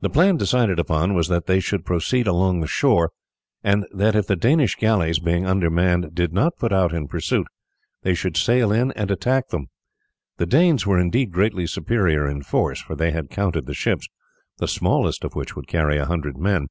The 0.00 0.10
plan 0.10 0.36
decided 0.38 0.80
upon 0.80 1.14
was 1.14 1.28
that 1.28 1.46
they 1.46 1.60
should 1.60 1.84
proceed 1.84 2.26
along 2.26 2.58
the 2.58 2.66
shore, 2.66 3.12
and 3.62 3.86
that 3.94 4.16
if 4.16 4.26
the 4.26 4.34
Danish 4.34 4.74
galleys, 4.74 5.20
being 5.20 5.46
undermanned, 5.46 6.16
did 6.16 6.32
not 6.32 6.56
put 6.58 6.72
out 6.72 6.92
in 6.92 7.06
pursuit, 7.06 7.46
they 8.02 8.12
should 8.12 8.36
sail 8.36 8.72
in 8.72 8.90
and 8.94 9.08
attack 9.08 9.50
them. 9.50 9.66
The 10.38 10.46
Danes 10.46 10.84
were 10.84 10.98
indeed 10.98 11.30
greatly 11.30 11.68
superior 11.68 12.26
in 12.28 12.42
force, 12.42 12.80
for 12.82 12.96
they 12.96 13.12
had 13.12 13.30
counted 13.30 13.66
the 13.66 13.72
ships, 13.74 14.08
the 14.58 14.66
smallest 14.66 15.22
of 15.22 15.36
which 15.36 15.54
would 15.54 15.68
carry 15.68 15.96
a 15.96 16.06
hundred 16.06 16.36
men. 16.36 16.66